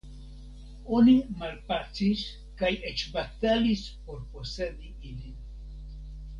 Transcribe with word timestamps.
Oni 0.99 1.13
malpacis, 1.41 2.23
kaj 2.63 2.73
eĉ 2.93 3.05
batalis 3.19 3.87
por 4.09 4.27
posedi 4.35 4.93
ilin. 5.13 5.41